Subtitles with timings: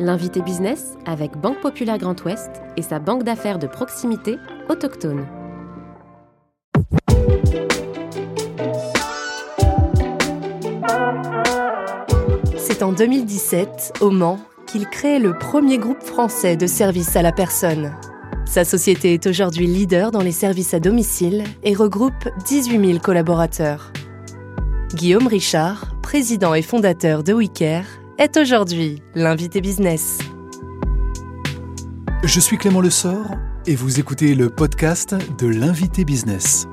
[0.00, 5.24] L'invité business avec Banque Populaire Grand Ouest et sa banque d'affaires de proximité autochtone.
[12.56, 17.30] C'est en 2017, au Mans, qu'il crée le premier groupe français de services à la
[17.30, 17.92] personne.
[18.46, 23.92] Sa société est aujourd'hui leader dans les services à domicile et regroupe 18 000 collaborateurs.
[24.92, 27.84] Guillaume Richard, président et fondateur de WeCare,
[28.18, 30.18] est aujourd'hui l'invité business.
[32.22, 33.36] Je suis Clément Lessort
[33.66, 36.66] et vous écoutez le podcast de l'invité business.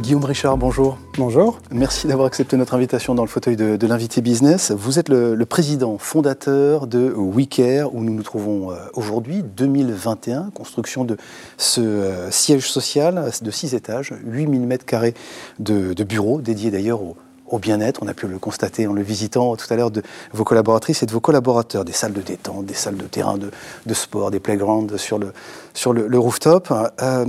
[0.00, 0.98] Guillaume Richard, bonjour.
[1.18, 1.60] Bonjour.
[1.70, 4.72] Merci d'avoir accepté notre invitation dans le fauteuil de, l'invité business.
[4.72, 11.04] Vous êtes le, président fondateur de WeCare, où nous nous trouvons euh, aujourd'hui, 2021, construction
[11.04, 11.16] de
[11.58, 15.14] ce euh, siège social de 6 étages, 8000 mètres carrés
[15.60, 17.16] de, de bureaux, dédiés d'ailleurs au,
[17.48, 18.02] au bien-être.
[18.02, 21.06] On a pu le constater en le visitant tout à l'heure de vos collaboratrices et
[21.06, 21.84] de vos collaborateurs.
[21.84, 25.32] Des salles de détente, des salles de terrain de, sport, des playgrounds sur le,
[25.74, 26.72] sur le, rooftop.
[27.02, 27.26] Euh,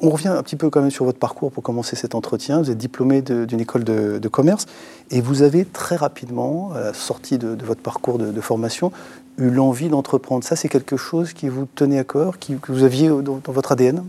[0.00, 2.60] on revient un petit peu quand même sur votre parcours pour commencer cet entretien.
[2.60, 4.66] Vous êtes diplômé d'une école de, commerce
[5.10, 8.92] et vous avez très rapidement, à la sortie de, votre parcours de, formation,
[9.38, 10.44] eu l'envie d'entreprendre.
[10.44, 13.72] Ça, c'est quelque chose qui vous tenait à cœur, qui, que vous aviez dans, votre
[13.72, 14.04] ADN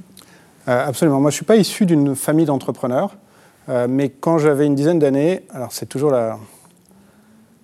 [0.67, 1.21] euh, Absolument.
[1.21, 3.15] Moi, je ne suis pas issu d'une famille d'entrepreneurs.
[3.69, 6.37] Euh, mais quand j'avais une dizaine d'années, alors c'est toujours la.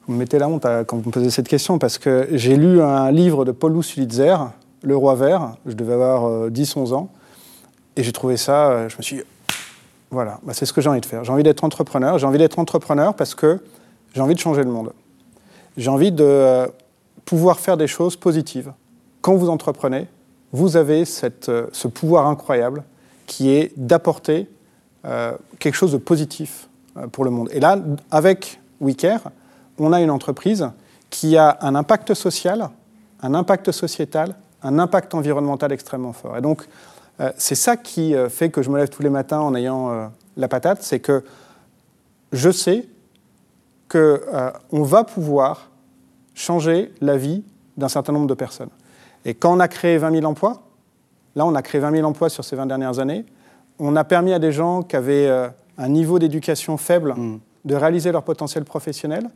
[0.05, 2.81] Vous me mettez la honte quand vous me posez cette question, parce que j'ai lu
[2.81, 4.35] un livre de Paul Sulitzer,
[4.81, 7.09] Le Roi Vert, je devais avoir 10-11 euh, ans,
[7.95, 9.23] et j'ai trouvé ça, euh, je me suis dit,
[10.11, 11.23] voilà, bah, c'est ce que j'ai envie de faire.
[11.23, 12.19] J'ai envie d'être entrepreneur.
[12.19, 13.63] J'ai envie d'être entrepreneur parce que
[14.13, 14.91] j'ai envie de changer le monde.
[15.77, 16.69] J'ai envie de
[17.23, 18.73] pouvoir faire des choses positives.
[19.21, 20.07] Quand vous entreprenez,
[20.51, 22.83] vous avez cette, ce pouvoir incroyable
[23.25, 24.62] qui est d'apporter euh,
[25.59, 27.49] quelque chose de positif euh, pour le monde.
[27.51, 27.77] Et là,
[28.11, 29.31] avec WeCare,
[29.79, 30.69] on a une entreprise
[31.09, 32.69] qui a un impact social,
[33.21, 36.37] un impact sociétal, un impact environnemental extrêmement fort.
[36.37, 36.67] Et donc,
[37.19, 40.47] euh, c'est ça qui fait que je me lève tous les matins en ayant la
[40.47, 41.23] patate, c'est que
[42.31, 42.87] je sais
[43.89, 45.71] qu'on va pouvoir
[46.35, 47.43] changer la vie
[47.77, 48.69] d'un certain nombre de personnes.
[49.25, 50.61] Et quand on a créé 20 000 emplois,
[51.35, 53.25] là on a créé 20 000 emplois sur ces 20 dernières années,
[53.83, 57.39] on a permis à des gens qui avaient euh, un niveau d'éducation faible mm.
[57.65, 59.29] de réaliser leur potentiel professionnel,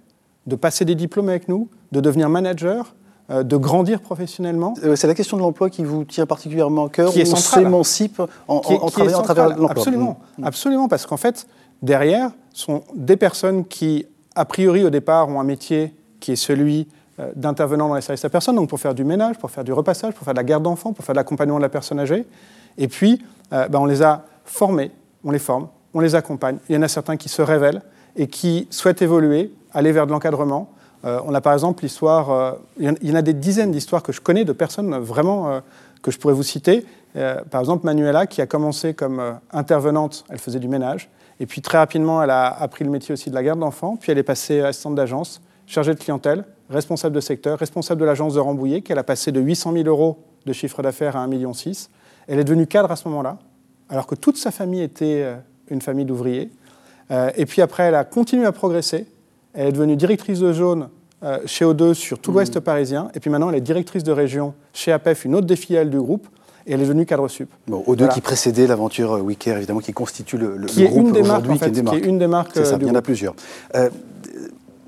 [0.46, 2.96] de passer des diplômes avec nous, de devenir manager,
[3.30, 4.74] euh, de grandir professionnellement.
[4.84, 7.12] Euh, c'est la question de l'emploi qui vous tient particulièrement à cœur.
[7.12, 9.72] Qui est on s'émancipe en, travaillant à travers l'emploi.
[9.72, 10.44] Absolument, mm.
[10.46, 11.46] absolument, parce qu'en fait,
[11.81, 16.88] derrière sont des personnes qui, a priori au départ, ont un métier qui est celui
[17.35, 20.14] d'intervenant dans les services à personne, donc pour faire du ménage, pour faire du repassage,
[20.14, 22.28] pour faire de la garde d'enfants, pour faire de l'accompagnement de la personne âgée.
[22.78, 24.91] Et puis, ben, on les a formés,
[25.24, 26.58] on les forme, on les accompagne.
[26.69, 27.81] Il y en a certains qui se révèlent
[28.16, 30.69] et qui souhaitent évoluer, aller vers de l'encadrement.
[31.06, 34.12] Euh, on a par exemple l'histoire, euh, il y en a des dizaines d'histoires que
[34.12, 35.62] je connais de personnes vraiment
[36.02, 36.85] que je pourrais vous citer.
[37.52, 41.09] par exemple, Manuela, qui a commencé comme intervenante, elle faisait du ménage.
[41.40, 43.96] Et puis très rapidement, elle a appris le métier aussi de la garde d'enfants.
[43.96, 48.34] Puis elle est passée assistante d'agence, chargée de clientèle, responsable de secteur, responsable de l'agence
[48.34, 51.52] de Rambouillet, qu'elle a passé de 800 000 euros de chiffre d'affaires à 1,6 million.
[52.28, 53.38] Elle est devenue cadre à ce moment-là
[53.90, 55.36] alors que toute sa famille était euh,
[55.70, 56.50] une famille d'ouvriers.
[57.12, 59.06] Euh, et puis après, elle a continué à progresser.
[59.53, 60.90] Elle est devenue directrice de jaune
[61.24, 62.62] euh, chez O2 sur tout l'ouest mmh.
[62.62, 63.09] parisien.
[63.14, 66.00] Et puis maintenant, elle est directrice de région chez APEF, une autre des filiales du
[66.00, 66.28] groupe.
[66.66, 67.50] Et elle est devenue cadre sup.
[67.68, 71.50] Bon, O2 qui précédait l'aventure WeCare, évidemment, qui constitue le, qui est une des marques,
[71.50, 72.52] en fait, qui, est une des marques.
[72.53, 73.36] C'est ça, il y en a plusieurs.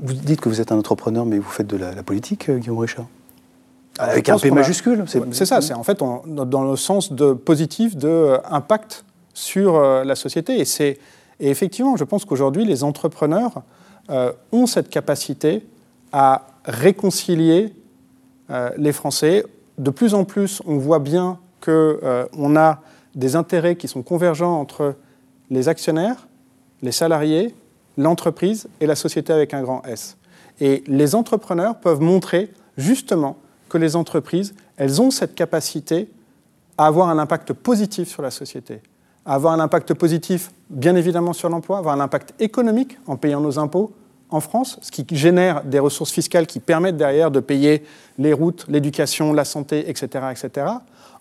[0.01, 2.79] vous dites que vous êtes un entrepreneur, mais vous faites de la, la politique, Guillaume
[2.79, 3.05] Richard?
[3.99, 8.07] Avec un P majuscule C'est ça, c'est en fait dans le sens de positif de
[8.07, 10.61] euh, impact sur euh, la société.
[10.61, 10.97] Et,
[11.39, 13.61] et effectivement, je pense qu'aujourd'hui, les entrepreneurs
[14.09, 15.65] euh, ont cette capacité
[16.11, 17.73] à réconcilier
[18.77, 19.45] les Français.
[19.77, 22.81] De plus en plus, on voit bien qu'on a
[23.13, 24.95] des intérêts qui sont convergents entre
[25.51, 26.27] les actionnaires,
[26.81, 27.53] les salariés,
[27.95, 30.17] l'entreprise et la société avec un grand S.
[30.59, 33.37] Et les entrepreneurs peuvent montrer justement
[33.69, 36.09] que les entreprises, elles ont cette capacité
[36.77, 38.81] à avoir un impact positif sur la société,
[39.25, 43.41] à avoir un impact positif, bien évidemment, sur l'emploi, avoir un impact économique en payant
[43.41, 43.93] nos impôts
[44.29, 47.83] en France, ce qui génère des ressources fiscales qui permettent derrière de payer
[48.17, 50.67] les routes, l'éducation, la santé, etc., etc.,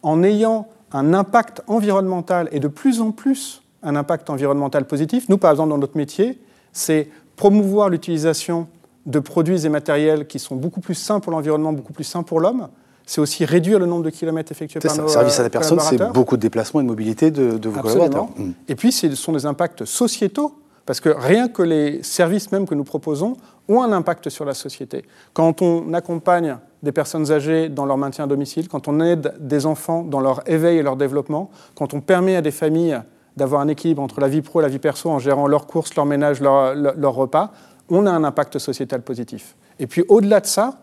[0.03, 5.29] en ayant un impact environnemental et de plus en plus un impact environnemental positif.
[5.29, 6.39] Nous, par exemple, dans notre métier,
[6.73, 8.69] c'est promouvoir l'utilisation
[9.08, 12.40] de produits et matériels qui sont beaucoup plus sains pour l'environnement, beaucoup plus sains pour
[12.40, 12.69] l'homme.
[13.06, 15.81] C'est aussi réduire le nombre de kilomètres effectués par ça, nos service à la personne,
[15.81, 18.26] c'est beaucoup de déplacements et de mobilité de, vos collaborateurs.
[18.37, 18.50] Mm.
[18.69, 22.75] Et puis, ce sont des impacts sociétaux, parce que rien que les services même que
[22.75, 25.06] nous proposons ont un impact sur la société.
[25.32, 29.64] Quand on accompagne des personnes âgées dans leur maintien à domicile, quand on aide des
[29.64, 33.00] enfants dans leur éveil et leur développement, quand on permet à des familles
[33.37, 35.94] d'avoir un équilibre entre la vie pro et la vie perso en gérant leurs courses,
[35.94, 37.52] leur ménage, leur repas,
[37.88, 39.56] on a un impact sociétal positif.
[39.79, 40.81] Et puis au-delà de ça,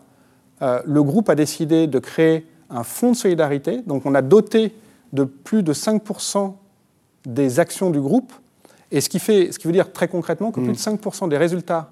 [0.62, 3.82] euh, le groupe a décidé de créer un fonds de solidarité.
[3.82, 4.74] Donc on a doté
[5.12, 6.54] de plus de 5%
[7.24, 8.32] des actions du groupe.
[8.90, 11.28] Et ce qui, fait, ce qui veut dire très concrètement que plus de 5% mmh.
[11.28, 11.90] des résultats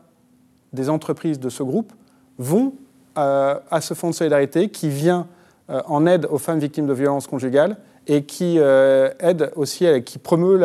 [0.72, 1.92] des entreprises de ce groupe
[2.38, 2.74] vont
[3.16, 5.28] euh, à ce fonds de solidarité qui vient
[5.68, 7.76] en aide aux femmes victimes de violences conjugales
[8.06, 10.58] et qui euh, aide aussi, qui promeut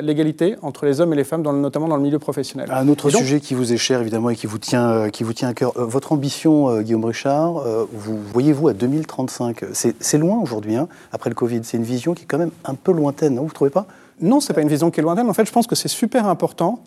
[0.00, 2.68] l'égalité entre les hommes et les femmes, notamment dans le milieu professionnel.
[2.70, 5.48] Un autre sujet qui vous est cher évidemment et qui vous tient, qui vous tient
[5.48, 5.72] à cœur.
[5.76, 11.60] votre ambition, Guillaume Richard, vous voyez-vous à 2035 C'est loin aujourd'hui, hein, après le Covid.
[11.64, 13.86] C'est une vision qui est quand même un peu lointaine, non Vous ne trouvez pas?
[14.20, 15.28] Non, ce n'est pas une vision qui est lointaine.
[15.28, 16.80] En fait, je pense que c'est super important.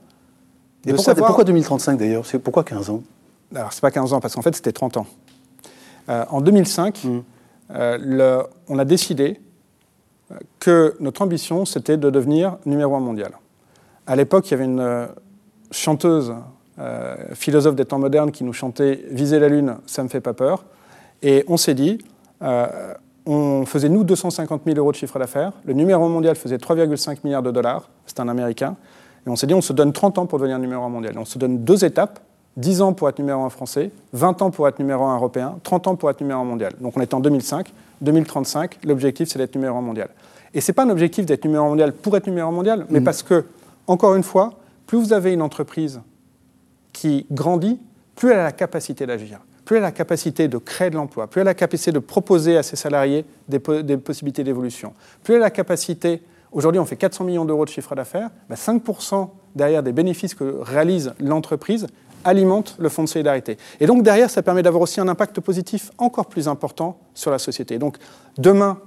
[0.85, 2.23] Et pourquoi, pourquoi 2035 d'ailleurs?
[2.43, 3.03] Pourquoi 15 ans?
[3.53, 5.07] Alors c'est pas 15 ans, parce qu'en fait c'était 30 ans.
[6.07, 7.21] Euh, en 2005, mm.
[7.71, 9.39] Euh, on a décidé
[10.31, 13.31] euh, que notre ambition c'était de devenir numéro un mondial.
[14.07, 15.07] À l'époque, il y avait une
[15.69, 16.33] chanteuse,
[17.33, 20.65] philosophe des temps modernes, qui nous chantait Viser la Lune, ça me fait pas peur.
[21.21, 21.99] Et on s'est dit,
[23.27, 27.19] on faisait nous 250 000 euros de chiffre d'affaires, le numéro un mondial faisait 3,5
[27.23, 28.77] milliards de dollars, c'est un Américain,
[29.27, 31.15] et on s'est dit, on se donne 30 ans pour devenir numéro un mondial.
[31.19, 32.19] on se donne deux étapes
[32.57, 35.87] 10 ans pour être numéro 1 français, 20 ans pour être numéro 1 européen, 30
[35.87, 36.73] ans pour être numéro 1 mondial.
[36.81, 40.09] Donc on est en 2005, 2035, l'objectif c'est d'être numéro 1 mondial.
[40.53, 42.85] Et ce n'est pas un objectif d'être numéro 1 mondial pour être numéro 1 mondial,
[42.89, 43.03] mais mm.
[43.03, 43.45] parce que,
[43.87, 44.55] encore une fois,
[44.87, 46.01] plus vous avez une entreprise
[46.91, 47.79] qui grandit,
[48.15, 51.27] plus elle a la capacité d'agir, plus elle a la capacité de créer de l'emploi,
[51.27, 54.93] plus elle a la capacité de proposer à ses salariés des, possibilités d'évolution,
[55.23, 59.11] plus elle a la capacité, aujourd'hui on fait 400 millions d'euros de chiffre d'affaires, 5%
[59.11, 61.87] bah, derrière des bénéfices que réalise l'entreprise
[62.23, 63.57] alimente le fonds de solidarité.
[63.79, 67.39] Et donc derrière, ça permet d'avoir aussi un impact positif encore plus important sur la
[67.39, 67.77] société.
[67.77, 67.97] donc
[68.37, 68.79] demain,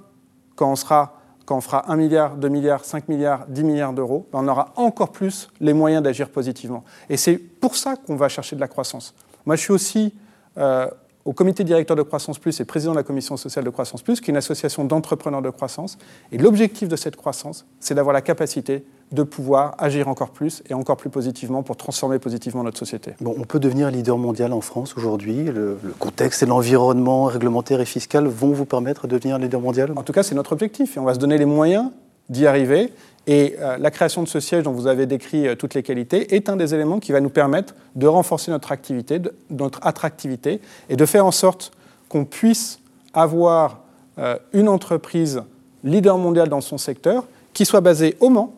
[0.55, 1.19] quand on, sera,
[1.61, 5.49] fera 1 milliard, 2 milliards, 5 milliards, 10 milliards d'euros, ben, on aura encore plus
[5.61, 6.85] les moyens d'agir positivement.
[7.09, 9.15] Et c'est pour ça qu'on va chercher de la croissance.
[9.47, 10.15] Moi, je suis aussi
[10.59, 10.87] euh,
[11.25, 14.21] au comité directeur de Croissance Plus et président de la commission sociale de Croissance Plus,
[14.21, 15.99] qui est une association d'entrepreneurs de croissance.
[16.33, 20.75] Et l'objectif de cette croissance, c'est d'avoir la capacité de pouvoir agir encore plus et
[20.75, 23.13] encore plus positivement pour transformer positivement notre société.
[23.21, 25.45] Bon, on peut devenir leader mondial en France aujourd'hui.
[25.45, 29.93] Le, contexte et l'environnement réglementaire et fiscal vont vous permettre de devenir leader mondial?
[29.97, 31.91] En tout cas, c'est notre objectif et on va se donner les moyens
[32.29, 32.93] d'y arriver.
[33.27, 36.35] Et euh, la création de ce siège dont vous avez décrit euh, toutes les qualités
[36.35, 39.21] est un des éléments qui va nous permettre de renforcer notre activité,
[39.51, 41.73] notre attractivité et de faire en sorte
[42.09, 42.81] qu'on puisse
[43.15, 43.81] avoir
[44.19, 45.43] euh, une entreprise
[45.85, 48.53] leader mondial dans son secteur qui soit basée au Mans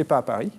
[0.00, 0.50] et pas à Paris.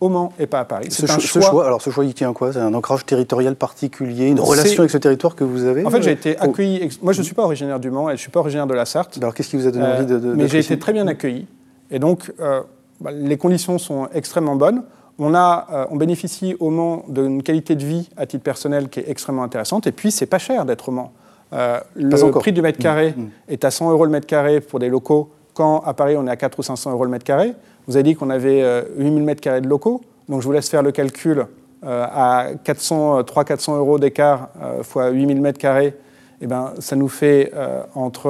[0.00, 0.90] Au Mans et pas à Paris.
[0.90, 1.66] Ce, un choix...
[1.66, 2.52] alors ce choix, il tient à quoi?
[2.52, 6.02] C'est un ancrage territorial particulier, une relation avec ce territoire que vous avez En fait,
[6.02, 6.88] j'ai été accueilli.
[7.02, 8.74] Moi, je ne suis pas originaire du Mans et je ne suis pas originaire de
[8.74, 9.18] la Sarthe.
[9.18, 11.46] Alors, qu'est-ce qui vous a donné envie de, de Mais j'ai été très bien accueilli.
[11.90, 12.62] Et donc, euh,
[13.00, 14.82] bah, les conditions sont extrêmement bonnes.
[15.18, 19.00] On, a, euh, on bénéficie au Mans d'une qualité de vie à titre personnel qui
[19.00, 19.88] est extrêmement intéressante.
[19.88, 21.12] Et puis, c'est pas cher d'être au Mans.
[21.52, 23.30] Euh, le prix du mètre carré mmh, mmh.
[23.48, 26.30] est à 100 euros le mètre carré pour des locaux, quand à Paris, on est
[26.30, 27.52] à 4 ou 500 euros le mètre carré.
[27.88, 28.64] Vous avez dit qu'on avait
[28.96, 30.02] 8000 mètres carrés de locaux.
[30.28, 31.46] Donc, je vous laisse faire le calcul
[31.82, 34.50] à 300-400 euros d'écart
[34.82, 35.94] fois 8000 mètres carrés.
[36.40, 37.50] Eh ben, ça nous fait
[37.96, 38.28] entre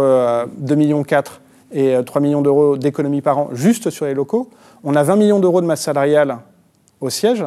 [0.64, 1.04] 2,4 millions
[1.72, 4.48] et 3 euh, millions d'euros d'économies par an juste sur les locaux.
[4.84, 6.38] On a 20 millions d'euros de masse salariale
[7.00, 7.44] au siège.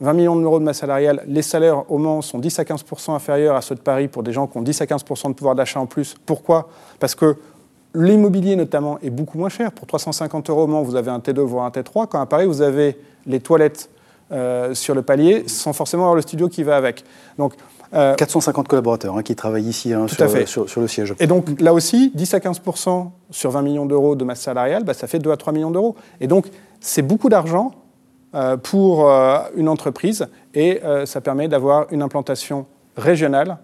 [0.00, 3.54] 20 millions d'euros de masse salariale, les salaires au Mans sont 10 à 15 inférieurs
[3.54, 5.78] à ceux de Paris pour des gens qui ont 10 à 15% de pouvoir d'achat
[5.78, 6.16] en plus.
[6.26, 6.68] Pourquoi?
[6.98, 7.36] Parce que
[7.94, 9.72] l'immobilier notamment est beaucoup moins cher.
[9.72, 12.06] Pour 350 euros au Mans, vous avez un T2 voire un T3.
[12.08, 13.90] Quand à Paris, vous avez les toilettes
[14.32, 17.04] euh, sur le palier sans forcément avoir le studio qui va avec.
[17.38, 17.54] Donc
[17.92, 21.14] 450 euh, collaborateurs hein, qui travaillent ici hein, sur, sur, le siège.
[21.20, 24.94] Et donc là aussi, 10 à 15% sur 20 millions d'euros de masse salariale, bah,
[24.94, 25.96] ça fait 2 à 3 millions d'euros.
[26.20, 26.46] Et donc
[26.80, 27.72] c'est beaucoup d'argent
[28.34, 29.10] euh, pour
[29.54, 32.64] une entreprise et ça permet d'avoir une implantation
[32.96, 33.58] régionale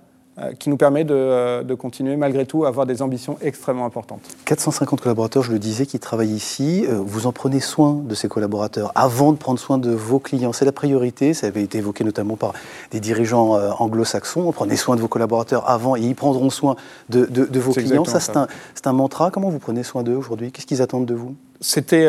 [0.58, 4.20] qui nous permet euh, de, continuer malgré tout à avoir des ambitions extrêmement importantes.
[4.44, 6.84] 450 collaborateurs, je le disais, qui travaillent ici.
[6.88, 10.52] Euh, vous en prenez soin de ces collaborateurs avant de prendre soin de vos clients.
[10.52, 12.52] C'est la priorité, ça avait été évoqué notamment par
[12.90, 14.52] des dirigeants anglo-saxons.
[14.52, 16.76] Prenez soin de vos collaborateurs avant et ils prendront soin
[17.08, 17.26] de,
[17.58, 18.04] vos clients.
[18.04, 18.46] Ça, c'est un,
[18.84, 19.30] un, mantra.
[19.30, 20.52] Comment vous prenez soin d'eux aujourd'hui?
[20.52, 21.34] Qu'est-ce qu'ils attendent de vous?
[21.60, 22.08] C'était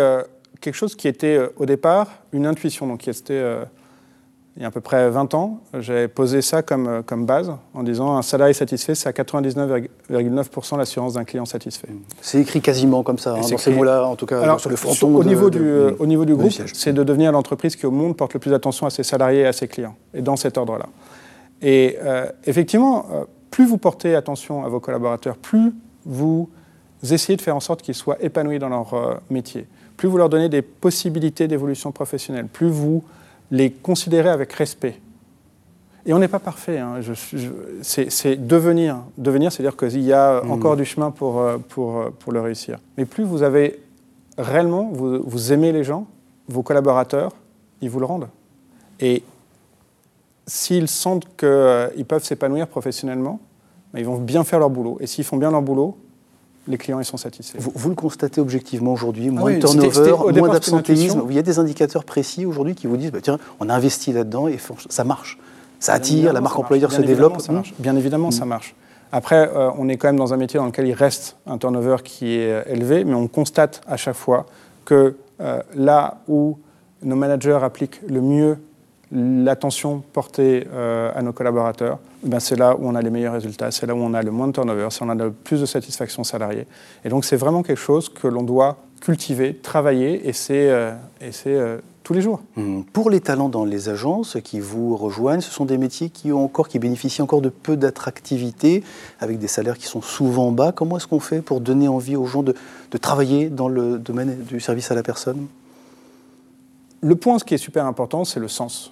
[0.62, 3.44] quelque chose qui était au départ une intuition, donc qui était
[4.60, 7.52] il y a à peu près 20 ans, j'ai posé ça comme, euh, comme base
[7.74, 11.88] en disant un salarié satisfait, c'est à 99,9% l'assurance d'un client satisfait.
[12.22, 15.16] C'est écrit quasiment comme ça, hein, dans ces mots-là, en tout cas, sur le fronton.
[15.16, 18.18] Au, niveau, du, euh, au niveau du groupe, c'est de devenir l'entreprise qui au monde
[18.18, 20.88] porte le plus attention à ses salariés et à ses clients, et dans cet ordre-là.
[21.62, 23.06] Et euh, effectivement,
[23.50, 25.74] plus vous portez attention à vos collaborateurs, plus
[26.06, 26.50] vous
[27.10, 30.30] essayez de faire en sorte qu'ils soient épanouis dans leur euh, métier, plus vous leur
[30.30, 33.04] donnez des possibilités d'évolution professionnelle, plus vous
[33.52, 35.00] les considérez avec respect.
[36.06, 36.80] Et on n'est pas parfait.
[36.80, 37.00] Hein.
[37.82, 38.98] c'est devenir.
[39.18, 40.52] Devenir, c'est-à-dire qu'il y a mmh.
[40.52, 42.80] encore du chemin pour, euh, pour, euh, pour le réussir.
[42.98, 43.80] Mais plus vous avez
[44.38, 46.08] réellement, vous, vous aimez les gens,
[46.48, 47.34] vos collaborateurs,
[47.82, 48.30] ils vous le rendent.
[49.00, 49.24] Et
[50.48, 53.40] s'ils sentent qu'ils peuvent s'épanouir professionnellement,
[53.94, 54.98] ben, ils vont bien faire leur boulot.
[55.02, 55.98] Et s'ils font bien leur boulot,
[56.70, 57.58] les clients ils sont satisfaits.
[57.60, 61.24] Vous, le constatez objectivement aujourd'hui, ah moins de turnover, moins d'absentéisme.
[61.30, 64.14] Il y a des indicateurs précis aujourd'hui qui vous disent bah, tiens, on a investi
[64.14, 64.58] là-dedans et
[64.90, 65.38] ça marche.
[65.80, 67.42] Ça attire, la marque employeur se développe.
[67.42, 67.74] Ça marche.
[67.80, 68.50] Bien évidemment, ça mm.
[68.50, 68.76] marche.
[69.12, 71.98] Après, euh, on est quand même dans un métier dans lequel il reste un turnover
[72.04, 74.46] qui est euh, élevé, mais on constate à chaque fois
[74.86, 76.60] que euh, là où
[77.02, 78.58] nos managers appliquent le mieux
[79.12, 83.72] l'attention portée euh, à nos collaborateurs, ben c'est là où on a les meilleurs résultats,
[83.72, 85.32] c'est là où on a le moins de turnover, c'est là où on a le
[85.32, 86.68] plus de satisfaction salariée.
[87.04, 90.92] Et donc c'est vraiment quelque chose que l'on doit cultiver, travailler, et c'est euh,
[91.48, 92.42] euh, tous les jours.
[92.56, 92.82] Mmh.
[92.94, 96.44] Pour les talents dans les agences qui vous rejoignent, ce sont des métiers qui, ont
[96.44, 98.84] encore, qui bénéficient encore de peu d'attractivité,
[99.20, 100.72] avec des salaires qui sont souvent bas.
[100.72, 102.54] Comment est-ce qu'on fait pour donner envie aux gens de,
[102.92, 105.48] de travailler dans le domaine du service à la personne?
[107.02, 108.92] Le point, ce qui est super important, c'est le sens.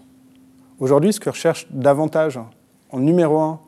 [0.79, 2.39] Aujourd'hui, ce que recherchent davantage
[2.91, 3.59] en numéro un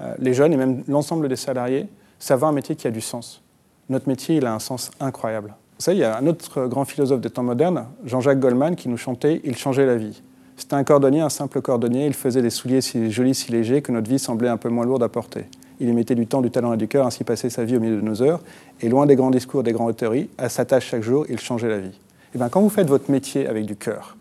[0.00, 1.86] euh, les jeunes et même l'ensemble des salariés,
[2.18, 3.42] c'est avoir un métier qui a du sens.
[3.88, 5.54] Notre métier, il a un sens incroyable.
[5.78, 8.88] Vous savez, il y a un autre grand philosophe des temps modernes, Jean-Jacques Goldman, qui
[8.88, 10.22] nous chantait Il changeait la vie.
[10.56, 12.06] C'était un cordonnier, un simple cordonnier.
[12.06, 14.86] Il faisait des souliers si jolis, si légers que notre vie semblait un peu moins
[14.86, 15.46] lourde à porter.
[15.80, 17.80] Il y mettait du temps, du talent et du cœur, ainsi passait sa vie au
[17.80, 18.40] milieu de nos heures.
[18.80, 21.68] Et loin des grands discours, des grandes théories, à sa tâche chaque jour, il changeait
[21.68, 21.88] la vie.
[21.88, 24.16] Et eh bien, quand vous faites votre métier avec du cœur,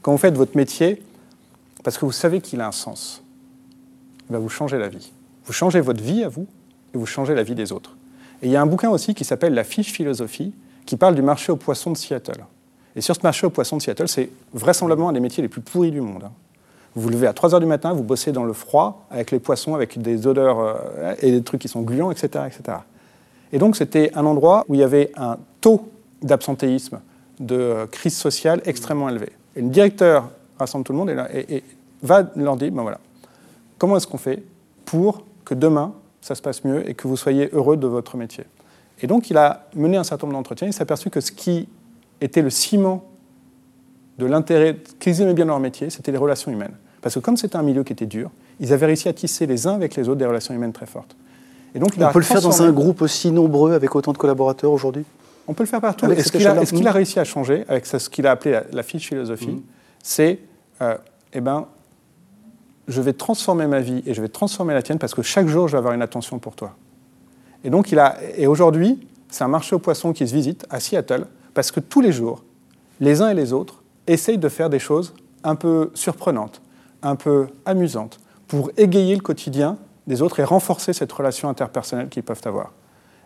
[0.00, 1.02] quand vous faites votre métier
[1.82, 3.22] parce que vous savez qu'il a un sens,
[4.30, 5.12] ben, vous changez la vie.
[5.46, 6.46] Vous changez votre vie à vous
[6.94, 7.96] et vous changez la vie des autres.
[8.42, 10.52] Et il y a un bouquin aussi qui s'appelle La fiche philosophie,
[10.86, 12.44] qui parle du marché aux poissons de Seattle.
[12.96, 15.60] Et sur ce marché aux poissons de Seattle, c'est vraisemblablement un des métiers les plus
[15.60, 16.24] pourris du monde.
[16.24, 16.32] Hein.
[16.94, 19.38] Vous vous levez à 3 h du matin, vous bossez dans le froid avec les
[19.38, 22.44] poissons, avec des odeurs euh, et des trucs qui sont gluants, etc.
[22.46, 22.78] etc.
[23.52, 25.88] Et donc c'était un endroit où il y avait un taux
[26.22, 27.00] d'absentéisme,
[27.38, 29.30] de euh, crise sociale extrêmement élevé.
[29.54, 31.62] Et le directeur rassemble tout le monde et,
[32.02, 33.00] va leur dire, ben voilà,
[33.76, 34.42] comment est-ce qu'on fait
[34.84, 38.44] pour que demain, ça se passe mieux et que vous soyez heureux de votre métier?
[39.00, 41.68] Et donc, il a mené un certain nombre d'entretiens, il s'est aperçu que ce qui
[42.20, 43.04] était le ciment
[44.18, 46.74] de l'intérêt qu'ils aimaient bien leur métier, c'était les relations humaines.
[47.00, 49.66] Parce que comme c'était un milieu qui était dur, ils avaient réussi à tisser les
[49.66, 51.16] uns avec les autres des relations humaines très fortes.
[51.74, 54.72] Et donc, On peut le faire dans un groupe aussi nombreux, avec autant de collaborateurs
[54.72, 55.04] aujourd'hui?
[55.46, 56.10] On peut le faire partout.
[56.10, 56.46] Et ce qu'il
[56.88, 59.62] a, réussi à changer, avec ce qu'il a appelé la, fiche philosophie, mmh.
[60.02, 60.38] c'est
[60.80, 61.66] eh ben,
[62.88, 65.68] je vais transformer ma vie et je vais transformer la tienne parce que chaque jour,
[65.68, 66.74] je vais avoir une attention pour toi.
[67.64, 70.80] Et donc, il a, et aujourd'hui, c'est un marché aux poissons qui se visite à
[70.80, 72.44] Seattle parce que tous les jours,
[73.00, 76.62] les uns et les autres essayent de faire des choses un peu surprenantes,
[77.02, 82.22] un peu amusantes, pour égayer le quotidien des autres et renforcer cette relation interpersonnelle qu'ils
[82.22, 82.72] peuvent avoir.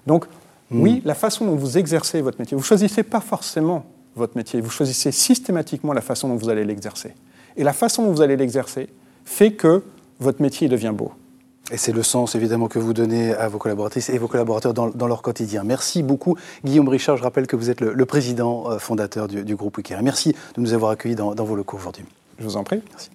[0.07, 0.27] Donc,
[0.71, 0.83] hmm.
[0.83, 3.85] oui, la façon dont vous exercez votre métier, vous ne choisissez pas forcément
[4.17, 7.15] votre métier, vous choisissez systématiquement la façon dont vous allez l'exercer.
[7.57, 8.89] Et la façon dont vous allez l'exercer
[9.25, 9.83] fait que
[10.21, 11.13] votre métier devient beau.
[11.71, 15.07] Et c'est le sens évidemment que vous donnez à vos collaboratrices et vos collaborateurs dans,
[15.07, 15.63] leur quotidien.
[15.65, 17.17] Merci beaucoup Guillaume Richard.
[17.17, 19.97] Je rappelle que vous êtes le, président euh, fondateur du, groupe Wikier.
[20.03, 22.05] Merci de nous avoir accueillis dans, dans vos locaux aujourd'hui.
[22.39, 22.83] Je vous en prie.
[22.91, 23.11] Merci.